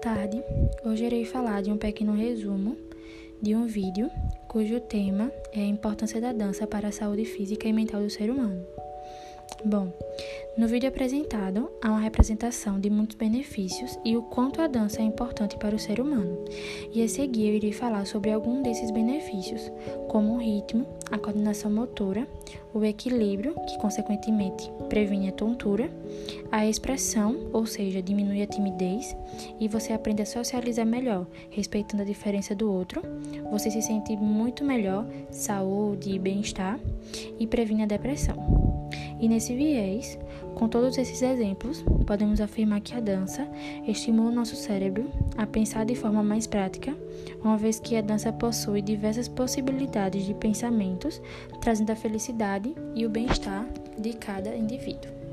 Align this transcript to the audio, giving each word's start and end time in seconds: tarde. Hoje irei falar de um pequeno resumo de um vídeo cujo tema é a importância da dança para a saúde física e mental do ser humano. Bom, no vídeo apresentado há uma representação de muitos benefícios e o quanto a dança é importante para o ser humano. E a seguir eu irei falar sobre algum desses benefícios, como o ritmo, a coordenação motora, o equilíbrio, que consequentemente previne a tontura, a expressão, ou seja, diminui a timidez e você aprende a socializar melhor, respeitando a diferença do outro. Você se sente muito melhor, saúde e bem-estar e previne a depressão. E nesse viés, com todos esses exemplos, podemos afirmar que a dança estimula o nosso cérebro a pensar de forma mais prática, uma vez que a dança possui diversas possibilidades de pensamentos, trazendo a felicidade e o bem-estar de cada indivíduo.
tarde. 0.00 0.42
Hoje 0.84 1.04
irei 1.04 1.24
falar 1.24 1.60
de 1.60 1.70
um 1.70 1.76
pequeno 1.76 2.12
resumo 2.12 2.76
de 3.42 3.54
um 3.54 3.66
vídeo 3.66 4.08
cujo 4.48 4.80
tema 4.80 5.30
é 5.52 5.60
a 5.60 5.66
importância 5.66 6.20
da 6.20 6.32
dança 6.32 6.66
para 6.66 6.88
a 6.88 6.92
saúde 6.92 7.24
física 7.24 7.66
e 7.66 7.72
mental 7.72 8.00
do 8.00 8.08
ser 8.08 8.30
humano. 8.30 8.64
Bom, 9.64 9.92
no 10.56 10.66
vídeo 10.66 10.88
apresentado 10.88 11.70
há 11.82 11.88
uma 11.88 12.00
representação 12.00 12.80
de 12.80 12.88
muitos 12.88 13.16
benefícios 13.16 13.98
e 14.02 14.16
o 14.16 14.22
quanto 14.22 14.62
a 14.62 14.66
dança 14.66 15.00
é 15.00 15.04
importante 15.04 15.56
para 15.58 15.76
o 15.76 15.78
ser 15.78 16.00
humano. 16.00 16.44
E 16.92 17.02
a 17.02 17.08
seguir 17.08 17.48
eu 17.48 17.54
irei 17.56 17.72
falar 17.72 18.06
sobre 18.06 18.32
algum 18.32 18.62
desses 18.62 18.90
benefícios, 18.90 19.70
como 20.08 20.34
o 20.34 20.38
ritmo, 20.38 20.86
a 21.10 21.18
coordenação 21.18 21.70
motora, 21.70 22.26
o 22.72 22.82
equilíbrio, 22.84 23.54
que 23.66 23.78
consequentemente 23.78 24.70
previne 24.88 25.28
a 25.28 25.32
tontura, 25.32 25.90
a 26.50 26.66
expressão, 26.66 27.48
ou 27.52 27.66
seja, 27.66 28.00
diminui 28.00 28.40
a 28.42 28.46
timidez 28.46 29.14
e 29.60 29.68
você 29.68 29.92
aprende 29.92 30.22
a 30.22 30.26
socializar 30.26 30.86
melhor, 30.86 31.26
respeitando 31.50 32.02
a 32.02 32.06
diferença 32.06 32.54
do 32.54 32.72
outro. 32.72 33.02
Você 33.50 33.70
se 33.70 33.82
sente 33.82 34.16
muito 34.16 34.64
melhor, 34.64 35.06
saúde 35.30 36.12
e 36.12 36.18
bem-estar 36.18 36.80
e 37.38 37.46
previne 37.46 37.82
a 37.82 37.86
depressão. 37.86 38.65
E 39.18 39.28
nesse 39.28 39.54
viés, 39.54 40.18
com 40.54 40.68
todos 40.68 40.98
esses 40.98 41.22
exemplos, 41.22 41.84
podemos 42.06 42.40
afirmar 42.40 42.80
que 42.80 42.94
a 42.94 43.00
dança 43.00 43.48
estimula 43.86 44.30
o 44.30 44.34
nosso 44.34 44.56
cérebro 44.56 45.10
a 45.36 45.46
pensar 45.46 45.84
de 45.84 45.94
forma 45.94 46.22
mais 46.22 46.46
prática, 46.46 46.94
uma 47.42 47.56
vez 47.56 47.78
que 47.78 47.96
a 47.96 48.00
dança 48.00 48.32
possui 48.32 48.82
diversas 48.82 49.28
possibilidades 49.28 50.24
de 50.24 50.34
pensamentos, 50.34 51.20
trazendo 51.60 51.90
a 51.90 51.96
felicidade 51.96 52.74
e 52.94 53.06
o 53.06 53.10
bem-estar 53.10 53.66
de 53.98 54.12
cada 54.12 54.54
indivíduo. 54.54 55.25